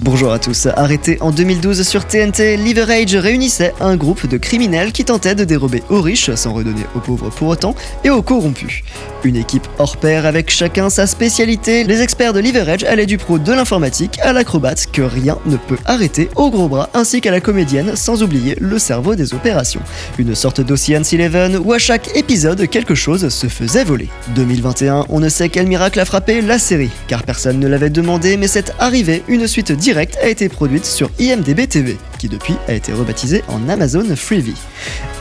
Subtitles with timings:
[0.00, 0.68] Bonjour à tous.
[0.76, 5.82] Arrêté en 2012 sur TNT, Liverage réunissait un groupe de criminels qui tentaient de dérober
[5.90, 8.82] aux riches sans redonner aux pauvres pour autant et aux corrompus.
[9.24, 13.40] Une équipe hors pair avec chacun sa spécialité, les experts de Liverage allaient du pro
[13.40, 17.40] de l'informatique à l'acrobate que rien ne peut arrêter, au gros bras ainsi qu'à la
[17.40, 19.82] comédienne, sans oublier le cerveau des opérations.
[20.18, 24.08] Une sorte d'Ocean's Eleven où à chaque épisode quelque chose se faisait voler.
[24.36, 28.36] 2021, on ne sait quel miracle a frappé la série, car personne ne l'avait demandé,
[28.36, 32.74] mais c'est arrivé, une suite directe a été produite sur IMDB TV, qui depuis a
[32.74, 34.54] été rebaptisée en Amazon Freevee.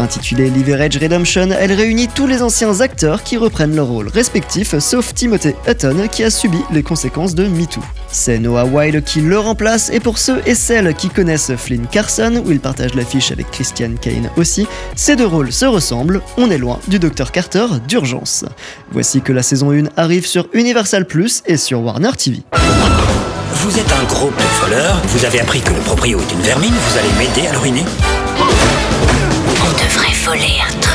[0.00, 5.14] Intitulée Leverage Redemption, elle réunit tous les anciens acteurs qui reprennent leur rôle respectifs, sauf
[5.14, 7.80] Timothée Hutton qui a subi les conséquences de MeToo.
[8.10, 12.42] C'est Noah Wilde qui le remplace, et pour ceux et celles qui connaissent Flynn Carson,
[12.44, 16.58] où il partage l'affiche avec Christian Kane aussi, ces deux rôles se ressemblent, on est
[16.58, 18.44] loin du Dr Carter d'urgence.
[18.90, 22.42] Voici que la saison 1 arrive sur Universal Plus et sur Warner TV.
[24.68, 27.84] Vous avez appris que le proprio est une vermine, vous allez m'aider à le ruiner.
[28.36, 30.85] On devrait voler un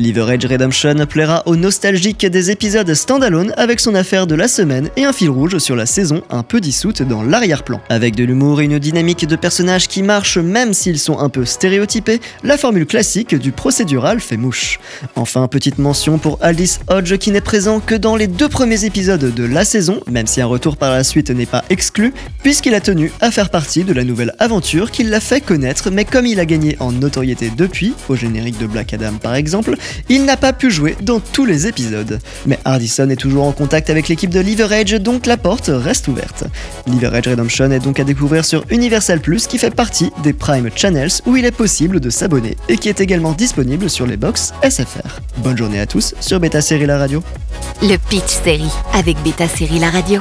[0.00, 5.04] Leverage Redemption plaira aux nostalgiques des épisodes standalone avec son affaire de la semaine et
[5.04, 7.80] un fil rouge sur la saison un peu dissoute dans l'arrière-plan.
[7.90, 11.44] Avec de l'humour et une dynamique de personnages qui marchent même s'ils sont un peu
[11.44, 14.80] stéréotypés, la formule classique du procédural fait mouche.
[15.14, 19.32] Enfin, petite mention pour Aldis Hodge qui n'est présent que dans les deux premiers épisodes
[19.32, 22.80] de la saison, même si un retour par la suite n'est pas exclu, puisqu'il a
[22.80, 26.40] tenu à faire partie de la nouvelle aventure qui l'a fait connaître, mais comme il
[26.40, 29.76] a gagné en notoriété depuis, au générique de Black Adam par exemple,
[30.08, 32.18] il n'a pas pu jouer dans tous les épisodes.
[32.46, 36.44] Mais Hardison est toujours en contact avec l'équipe de Leverage, donc la porte reste ouverte.
[36.86, 41.10] Leverage Redemption est donc à découvrir sur Universal Plus qui fait partie des Prime Channels
[41.26, 45.20] où il est possible de s'abonner et qui est également disponible sur les box SFR.
[45.38, 47.22] Bonne journée à tous sur Beta Série La Radio.
[47.82, 50.20] Le Pitch Série avec Beta Série La Radio.